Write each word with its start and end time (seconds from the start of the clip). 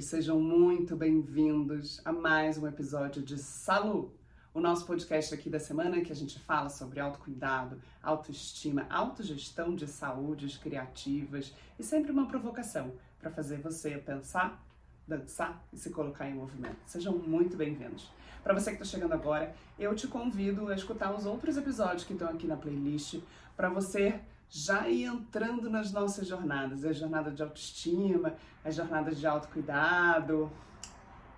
sejam 0.00 0.40
muito 0.40 0.96
bem-vindos 0.96 2.00
a 2.04 2.12
mais 2.12 2.56
um 2.56 2.66
episódio 2.66 3.22
de 3.22 3.36
Salu, 3.36 4.12
o 4.54 4.60
nosso 4.60 4.86
podcast 4.86 5.34
aqui 5.34 5.50
da 5.50 5.60
semana 5.60 6.00
que 6.00 6.10
a 6.10 6.14
gente 6.14 6.38
fala 6.40 6.70
sobre 6.70 6.98
autocuidado, 6.98 7.80
autoestima, 8.02 8.86
autogestão 8.88 9.74
de 9.74 9.86
saúdes 9.86 10.56
criativas 10.56 11.54
e 11.78 11.82
sempre 11.82 12.10
uma 12.10 12.26
provocação 12.26 12.92
para 13.20 13.30
fazer 13.30 13.58
você 13.58 13.98
pensar, 13.98 14.64
dançar 15.06 15.62
e 15.72 15.76
se 15.76 15.90
colocar 15.90 16.28
em 16.28 16.34
movimento. 16.34 16.78
Sejam 16.86 17.16
muito 17.18 17.56
bem-vindos. 17.56 18.10
Para 18.42 18.54
você 18.54 18.70
que 18.70 18.82
está 18.82 18.96
chegando 18.96 19.12
agora, 19.12 19.54
eu 19.78 19.94
te 19.94 20.08
convido 20.08 20.68
a 20.68 20.74
escutar 20.74 21.14
os 21.14 21.26
outros 21.26 21.56
episódios 21.56 22.04
que 22.04 22.14
estão 22.14 22.28
aqui 22.28 22.46
na 22.46 22.56
playlist 22.56 23.20
para 23.56 23.68
você 23.68 24.20
já 24.54 24.86
ir 24.86 25.04
entrando 25.04 25.70
nas 25.70 25.90
nossas 25.90 26.28
jornadas, 26.28 26.84
a 26.84 26.92
jornada 26.92 27.30
de 27.30 27.42
autoestima, 27.42 28.34
a 28.62 28.70
jornada 28.70 29.10
de 29.10 29.26
autocuidado. 29.26 30.52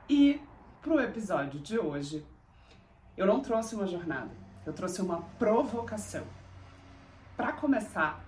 E 0.09 0.41
pro 0.83 0.99
episódio 0.99 1.61
de 1.61 1.79
hoje, 1.79 2.27
eu 3.17 3.25
não 3.25 3.41
trouxe 3.41 3.77
uma 3.77 3.87
jornada, 3.87 4.33
eu 4.67 4.73
trouxe 4.73 5.01
uma 5.01 5.23
provocação. 5.39 6.27
Para 7.37 7.53
começar 7.53 8.25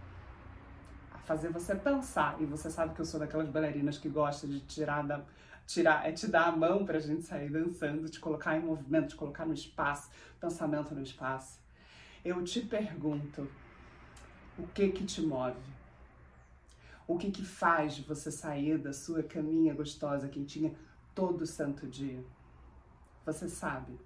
a 1.13 1.19
fazer 1.19 1.49
você 1.49 1.75
pensar, 1.75 2.37
e 2.41 2.45
você 2.45 2.71
sabe 2.71 2.95
que 2.95 3.01
eu 3.01 3.05
sou 3.05 3.19
daquelas 3.19 3.49
bailarinas 3.49 3.99
que 3.99 4.09
gosta 4.09 4.47
de 4.47 4.61
tirar 4.61 5.03
da 5.03 5.21
tirar, 5.67 6.09
é 6.09 6.13
te 6.13 6.29
dar 6.29 6.47
a 6.47 6.53
mão 6.53 6.87
pra 6.87 7.01
gente 7.01 7.23
sair 7.23 7.51
dançando, 7.51 8.09
te 8.09 8.21
colocar 8.21 8.57
em 8.57 8.61
movimento, 8.61 9.09
te 9.09 9.17
colocar 9.17 9.45
no 9.45 9.53
espaço, 9.53 10.09
pensamento 10.41 10.95
no 10.95 11.03
espaço. 11.03 11.59
Eu 12.25 12.45
te 12.45 12.61
pergunto, 12.61 13.51
o 14.59 14.67
que 14.69 14.89
que 14.91 15.05
te 15.05 15.21
move? 15.21 15.57
O 17.07 17.19
que 17.19 17.31
que 17.31 17.45
faz 17.45 17.99
você 18.01 18.31
sair 18.31 18.79
da 18.79 18.93
sua 18.93 19.23
caminha 19.23 19.75
gostosa, 19.75 20.29
quentinha, 20.29 20.75
todo 21.15 21.47
santo 21.47 21.87
dia? 21.87 22.25
Você 23.25 23.49
sabe? 23.49 23.99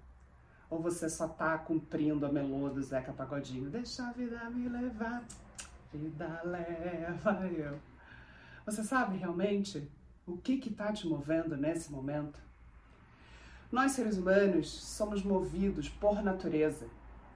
Ou 0.69 0.79
você 0.79 1.09
só 1.09 1.27
tá 1.27 1.57
cumprindo 1.57 2.25
a 2.25 2.31
melô 2.31 2.69
do 2.69 2.81
Zeca 2.81 3.11
Pagodinho? 3.11 3.69
Deixa 3.69 4.07
a 4.07 4.11
vida 4.11 4.49
me 4.49 4.69
levar, 4.69 5.23
vida 5.93 6.41
leva 6.43 7.47
eu. 7.47 7.79
Você 8.65 8.83
sabe 8.83 9.17
realmente 9.17 9.89
o 10.25 10.37
que 10.37 10.57
que 10.57 10.69
tá 10.69 10.93
te 10.93 11.07
movendo 11.07 11.57
nesse 11.57 11.91
momento? 11.91 12.39
Nós 13.71 13.93
seres 13.93 14.17
humanos 14.17 14.69
somos 14.69 15.23
movidos 15.23 15.89
por 15.89 16.21
natureza, 16.21 16.87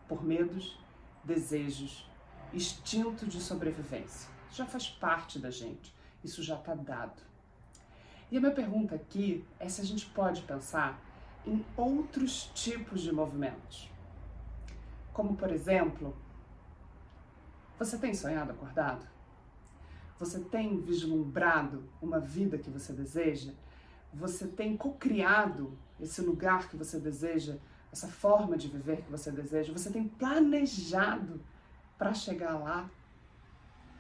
por 0.08 0.24
medos, 0.24 0.78
desejos, 1.24 2.08
instinto 2.54 3.26
de 3.26 3.40
sobrevivência. 3.40 4.30
Já 4.52 4.66
faz 4.66 4.88
parte 4.88 5.40
da 5.40 5.50
gente, 5.50 5.94
isso 6.24 6.42
já 6.42 6.56
está 6.56 6.74
dado. 6.74 7.22
E 8.32 8.38
a 8.38 8.40
minha 8.40 8.54
pergunta 8.54 8.96
aqui 8.96 9.46
é 9.60 9.70
se 9.70 9.82
a 9.82 9.86
gente 9.86 10.06
pode 10.08 10.42
pensar 10.42 11.00
em 11.46 11.64
outros 11.78 12.50
tipos 12.56 13.02
de 13.02 13.12
movimentos. 13.12 13.90
Como, 15.14 15.36
por 15.36 15.52
exemplo, 15.52 16.16
você 17.78 17.98
tem 17.98 18.14
sonhado 18.14 18.52
acordado? 18.52 19.06
Você 20.18 20.40
tem 20.40 20.80
vislumbrado 20.82 21.84
uma 22.02 22.20
vida 22.20 22.58
que 22.58 22.70
você 22.70 22.94
deseja? 22.94 23.52
Você 24.14 24.48
tem 24.48 24.76
cocriado 24.76 25.78
esse 26.00 26.22
lugar 26.22 26.70
que 26.70 26.78
você 26.78 27.00
deseja, 27.00 27.58
essa 27.92 28.08
forma 28.08 28.58
de 28.58 28.68
viver 28.68 29.02
que 29.04 29.12
você 29.12 29.30
deseja? 29.30 29.74
Você 29.74 29.92
tem 29.92 30.08
planejado 30.08 31.42
para 31.98 32.14
chegar 32.14 32.58
lá. 32.58 32.90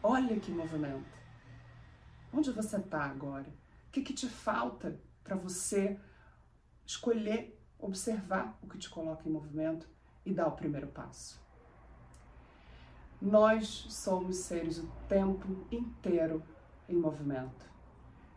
Olha 0.02 0.40
que 0.40 0.52
movimento. 0.52 1.16
Onde 2.34 2.52
você 2.52 2.78
está 2.78 3.04
agora? 3.04 3.48
O 3.88 3.92
que, 3.92 4.02
que 4.02 4.14
te 4.14 4.28
falta 4.28 5.00
para 5.24 5.36
você 5.36 6.00
escolher, 6.86 7.60
observar 7.80 8.58
o 8.62 8.68
que 8.68 8.78
te 8.78 8.90
coloca 8.90 9.28
em 9.28 9.32
movimento 9.32 9.88
e 10.26 10.34
dar 10.34 10.48
o 10.48 10.52
primeiro 10.52 10.88
passo? 10.88 11.42
Nós 13.22 13.88
somos 13.90 14.38
seres 14.38 14.78
o 14.78 14.88
tempo 15.08 15.66
inteiro 15.72 16.44
em 16.88 16.96
movimento, 16.96 17.66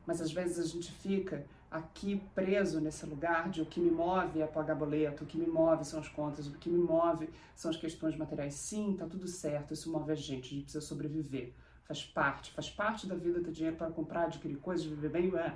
mas 0.07 0.21
às 0.21 0.33
vezes 0.33 0.59
a 0.59 0.67
gente 0.67 0.91
fica 0.93 1.45
aqui 1.71 2.23
preso 2.35 2.81
nesse 2.81 3.05
lugar 3.05 3.51
de 3.51 3.61
o 3.61 3.67
que 3.67 3.81
me 3.81 3.91
move 3.91 4.41
é 4.41 4.47
pagar 4.47 4.75
boleto, 4.75 5.25
o 5.25 5.27
que 5.27 5.37
me 5.37 5.47
move 5.47 5.85
são 5.85 6.01
as 6.01 6.09
contas, 6.09 6.47
o 6.47 6.53
que 6.53 6.69
me 6.69 6.79
move 6.79 7.29
são 7.55 7.71
as 7.71 7.77
questões 7.77 8.17
materiais. 8.17 8.55
Sim, 8.55 8.97
tá 8.99 9.07
tudo 9.07 9.29
certo, 9.29 9.75
isso 9.75 9.93
move 9.93 10.11
a 10.11 10.15
gente, 10.15 10.47
a 10.47 10.51
gente 10.51 10.63
precisa 10.63 10.85
sobreviver. 10.85 11.53
Faz 11.85 12.05
parte, 12.05 12.53
faz 12.53 12.71
parte 12.71 13.07
da 13.07 13.15
vida 13.15 13.41
ter 13.41 13.51
dinheiro 13.51 13.77
para 13.77 13.91
comprar, 13.91 14.25
adquirir 14.25 14.57
coisas, 14.59 14.87
viver 14.87 15.11
bem, 15.11 15.35
é. 15.37 15.55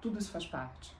Tudo 0.00 0.18
isso 0.18 0.30
faz 0.30 0.46
parte. 0.46 0.96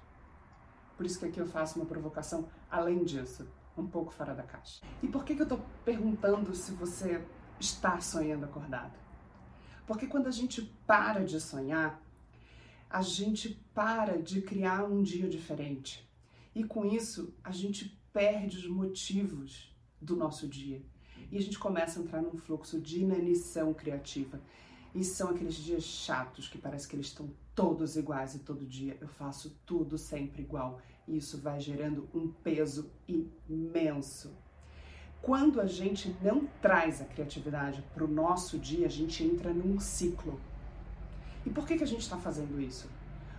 Por 0.97 1.07
isso 1.07 1.19
que 1.19 1.27
aqui 1.27 1.41
eu 1.41 1.47
faço 1.47 1.79
uma 1.79 1.87
provocação 1.87 2.49
além 2.71 3.03
disso, 3.05 3.49
um 3.77 3.87
pouco 3.87 4.13
fora 4.13 4.35
da 4.35 4.43
caixa. 4.43 4.85
E 5.03 5.09
por 5.09 5.25
que, 5.25 5.35
que 5.35 5.43
eu 5.43 5.49
tô 5.49 5.59
perguntando 5.85 6.55
se 6.55 6.73
você 6.73 7.25
está 7.59 8.01
sonhando 8.01 8.45
acordado? 8.45 8.93
Porque 9.87 10.07
quando 10.07 10.29
a 10.29 10.31
gente 10.31 10.63
para 10.87 11.25
de 11.25 11.41
sonhar, 11.41 12.01
a 12.93 13.01
gente 13.01 13.59
para 13.73 14.21
de 14.21 14.43
criar 14.43 14.85
um 14.85 15.03
dia 15.03 15.27
diferente. 15.27 16.07
E 16.55 16.63
com 16.63 16.85
isso, 16.85 17.35
a 17.43 17.51
gente 17.51 17.99
perde 18.13 18.59
os 18.59 18.69
motivos 18.69 19.75
do 19.99 20.15
nosso 20.15 20.47
dia. 20.47 20.83
E 21.31 21.39
a 21.39 21.41
gente 21.41 21.59
começa 21.59 21.99
a 21.99 22.03
entrar 22.03 22.21
num 22.21 22.37
fluxo 22.37 22.79
de 22.79 23.01
inanição 23.01 23.73
criativa. 23.73 24.39
E 24.95 25.03
são 25.03 25.31
aqueles 25.31 25.55
dias 25.55 25.85
chatos 25.85 26.49
que 26.49 26.59
parece 26.59 26.87
que 26.87 26.95
eles 26.95 27.07
estão 27.07 27.31
todos 27.55 27.97
iguais 27.97 28.35
e 28.35 28.41
todo 28.41 28.67
dia 28.67 28.99
eu 29.01 29.09
faço 29.09 29.59
tudo 29.65 29.97
sempre 29.97 30.43
igual. 30.43 30.79
E 31.09 31.17
isso 31.17 31.39
vai 31.39 31.59
gerando 31.59 32.07
um 32.13 32.29
peso 32.29 32.91
imenso. 33.49 34.37
Quando 35.23 35.63
a 35.63 35.67
gente 35.67 36.15
não 36.21 36.47
traz 36.61 37.01
a 37.01 37.07
criatividade 37.07 37.83
para 37.95 38.05
o 38.05 38.09
nosso 38.09 38.59
dia, 38.59 38.87
a 38.87 38.91
gente 38.91 39.25
entra 39.25 39.55
num 39.55 39.81
ciclo 39.81 40.39
e 41.45 41.51
por 41.51 41.67
que, 41.67 41.77
que 41.77 41.85
a 41.85 41.87
gente 41.87 42.03
está 42.03 42.17
fazendo 42.17 42.61
isso? 42.61 42.89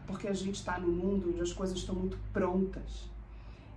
Porque 0.05 0.27
a 0.27 0.33
gente 0.33 0.55
está 0.55 0.79
num 0.79 0.91
mundo 0.91 1.29
onde 1.29 1.41
as 1.41 1.53
coisas 1.53 1.77
estão 1.77 1.95
muito 1.95 2.17
prontas. 2.31 3.09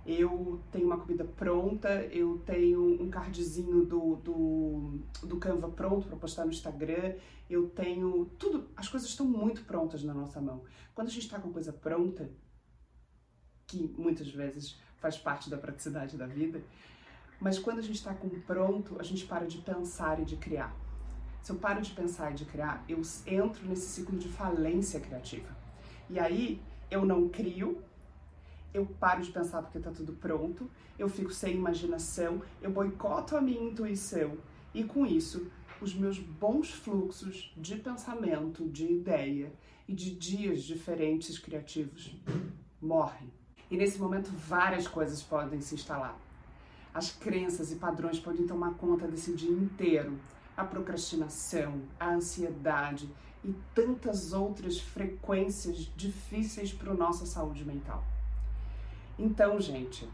Eu 0.05 0.61
tenho 0.71 0.85
uma 0.85 0.97
comida 0.97 1.25
pronta, 1.25 1.89
eu 2.05 2.41
tenho 2.45 3.01
um 3.01 3.09
cardzinho 3.09 3.85
do, 3.85 4.15
do, 4.17 4.99
do 5.23 5.37
Canva 5.37 5.69
pronto 5.69 6.07
para 6.07 6.15
postar 6.15 6.45
no 6.45 6.51
Instagram, 6.51 7.15
eu 7.49 7.69
tenho 7.69 8.25
tudo, 8.37 8.69
as 8.75 8.87
coisas 8.87 9.09
estão 9.09 9.25
muito 9.25 9.63
prontas 9.63 10.03
na 10.03 10.13
nossa 10.13 10.39
mão. 10.39 10.63
Quando 10.95 11.07
a 11.07 11.11
gente 11.11 11.23
está 11.23 11.39
com 11.39 11.51
coisa 11.51 11.73
pronta, 11.73 12.29
que 13.65 13.93
muitas 13.97 14.29
vezes 14.29 14.79
faz 14.97 15.17
parte 15.17 15.49
da 15.49 15.57
praticidade 15.57 16.17
da 16.17 16.25
vida, 16.25 16.61
mas 17.39 17.59
quando 17.59 17.79
a 17.79 17.81
gente 17.81 17.95
está 17.95 18.13
com 18.13 18.29
pronto, 18.41 18.97
a 18.99 19.03
gente 19.03 19.25
para 19.25 19.45
de 19.45 19.57
pensar 19.57 20.21
e 20.21 20.25
de 20.25 20.37
criar. 20.37 20.73
Se 21.47 21.53
eu 21.53 21.57
paro 21.59 21.81
de 21.81 21.91
pensar 21.91 22.31
e 22.31 22.33
de 22.35 22.43
criar, 22.43 22.83
eu 22.89 23.01
entro 23.25 23.65
nesse 23.65 23.87
ciclo 23.87 24.17
de 24.17 24.27
falência 24.27 24.99
criativa. 24.99 25.47
E 26.09 26.19
aí 26.19 26.61
eu 26.91 27.05
não 27.05 27.29
crio, 27.29 27.81
eu 28.73 28.85
paro 28.85 29.21
de 29.21 29.31
pensar 29.31 29.61
porque 29.61 29.77
está 29.77 29.89
tudo 29.89 30.11
pronto, 30.11 30.69
eu 30.99 31.07
fico 31.07 31.31
sem 31.31 31.55
imaginação, 31.55 32.41
eu 32.61 32.69
boicoto 32.69 33.37
a 33.37 33.39
minha 33.39 33.63
intuição 33.63 34.37
e 34.73 34.83
com 34.83 35.05
isso 35.05 35.49
os 35.79 35.95
meus 35.95 36.19
bons 36.19 36.69
fluxos 36.73 37.53
de 37.55 37.77
pensamento, 37.77 38.67
de 38.67 38.85
ideia 38.85 39.49
e 39.87 39.93
de 39.93 40.13
dias 40.13 40.63
diferentes 40.63 41.39
criativos 41.39 42.13
morrem. 42.81 43.31
E 43.71 43.77
nesse 43.77 43.97
momento 43.97 44.29
várias 44.31 44.85
coisas 44.85 45.23
podem 45.23 45.61
se 45.61 45.75
instalar. 45.75 46.19
As 46.93 47.09
crenças 47.09 47.71
e 47.71 47.77
padrões 47.77 48.19
podem 48.19 48.45
tomar 48.45 48.73
conta 48.73 49.07
desse 49.07 49.33
dia 49.33 49.49
inteiro 49.49 50.19
a 50.57 50.65
procrastinação, 50.65 51.83
a 51.99 52.09
ansiedade 52.09 53.07
e 53.45 53.53
tantas 53.75 54.33
outras 54.33 54.79
frequências 54.79 55.89
difíceis 55.95 56.73
para 56.73 56.93
nossa 56.95 57.27
saúde 57.27 57.63
mental. 57.63 58.03
Então, 59.19 59.61
gente, 59.61 60.09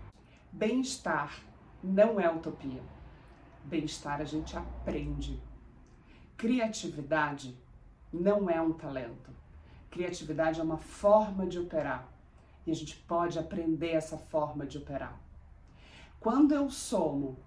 bem-estar 0.52 1.40
não 1.82 2.20
é 2.20 2.30
utopia. 2.30 2.84
Bem-estar 3.64 4.20
a 4.20 4.26
gente 4.26 4.58
aprende. 4.58 5.42
Criatividade 6.36 7.58
não 8.12 8.50
é 8.50 8.62
um 8.62 8.74
talento. 8.74 9.32
Criatividade 9.90 10.60
é 10.60 10.64
uma 10.64 10.78
forma 10.78 11.48
de 11.48 11.58
operar 11.58 12.08
e 12.66 12.72
a 12.72 12.76
gente 12.76 12.98
pode 12.98 13.40
aprender 13.40 13.92
essa 13.92 14.18
forma 14.18 14.66
de 14.66 14.78
operar. 14.78 15.18
Quando 16.20 16.54
eu 16.54 16.70
somo 16.70 17.38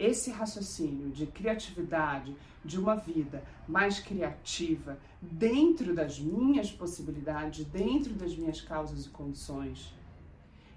esse 0.00 0.30
raciocínio 0.30 1.10
de 1.10 1.26
criatividade, 1.26 2.34
de 2.64 2.80
uma 2.80 2.96
vida 2.96 3.44
mais 3.68 4.00
criativa, 4.00 4.98
dentro 5.20 5.94
das 5.94 6.18
minhas 6.18 6.72
possibilidades, 6.72 7.66
dentro 7.66 8.14
das 8.14 8.34
minhas 8.34 8.62
causas 8.62 9.04
e 9.04 9.10
condições, 9.10 9.94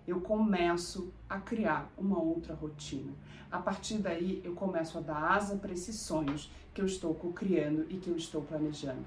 eu 0.06 0.20
começo 0.20 1.14
a 1.30 1.40
criar 1.40 1.90
uma 1.98 2.22
outra 2.22 2.54
rotina. 2.54 3.14
A 3.50 3.60
partir 3.60 4.00
daí, 4.00 4.42
eu 4.44 4.54
começo 4.54 4.98
a 4.98 5.02
dar 5.02 5.32
asa 5.32 5.56
para 5.56 5.72
esses 5.72 5.96
sonhos 5.96 6.52
que 6.74 6.82
eu 6.82 6.86
estou 6.86 7.16
co-criando 7.16 7.86
e 7.90 7.98
que 7.98 8.10
eu 8.10 8.18
estou 8.18 8.42
planejando. 8.42 9.06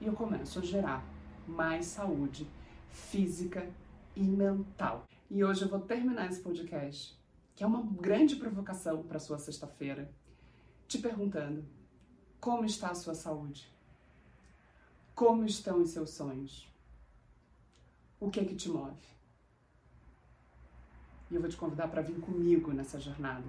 E 0.00 0.06
eu 0.06 0.12
começo 0.12 0.58
a 0.58 0.62
gerar 0.62 1.04
mais 1.46 1.86
saúde 1.86 2.48
física 2.88 3.64
e 4.16 4.22
mental. 4.22 5.06
E 5.30 5.44
hoje 5.44 5.62
eu 5.62 5.68
vou 5.68 5.80
terminar 5.80 6.28
esse 6.28 6.40
podcast, 6.40 7.16
que 7.62 7.64
é 7.64 7.68
uma 7.68 7.82
grande 7.82 8.34
provocação 8.34 9.04
para 9.04 9.20
sua 9.20 9.38
sexta-feira, 9.38 10.12
te 10.88 10.98
perguntando: 10.98 11.64
como 12.40 12.64
está 12.64 12.90
a 12.90 12.94
sua 12.96 13.14
saúde? 13.14 13.72
Como 15.14 15.44
estão 15.44 15.80
os 15.80 15.90
seus 15.90 16.10
sonhos? 16.10 16.68
O 18.18 18.32
que 18.32 18.40
é 18.40 18.44
que 18.44 18.56
te 18.56 18.68
move? 18.68 19.06
E 21.30 21.36
eu 21.36 21.40
vou 21.40 21.48
te 21.48 21.56
convidar 21.56 21.86
para 21.86 22.02
vir 22.02 22.18
comigo 22.18 22.72
nessa 22.72 22.98
jornada, 22.98 23.46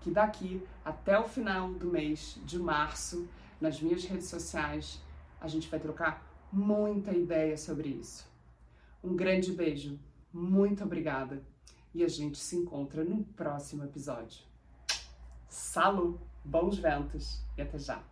que 0.00 0.10
daqui 0.10 0.60
até 0.84 1.16
o 1.16 1.28
final 1.28 1.72
do 1.72 1.86
mês 1.86 2.40
de 2.44 2.58
março, 2.58 3.28
nas 3.60 3.80
minhas 3.80 4.02
redes 4.04 4.26
sociais, 4.26 5.00
a 5.40 5.46
gente 5.46 5.68
vai 5.68 5.78
trocar 5.78 6.20
muita 6.52 7.12
ideia 7.12 7.56
sobre 7.56 7.90
isso. 7.90 8.28
Um 9.04 9.14
grande 9.14 9.52
beijo, 9.52 10.00
muito 10.32 10.82
obrigada 10.82 11.51
e 11.94 12.04
a 12.04 12.08
gente 12.08 12.38
se 12.38 12.56
encontra 12.56 13.04
no 13.04 13.24
próximo 13.24 13.84
episódio. 13.84 14.42
Salu, 15.48 16.20
bons 16.44 16.78
ventos 16.78 17.42
e 17.56 17.62
até 17.62 17.78
já! 17.78 18.11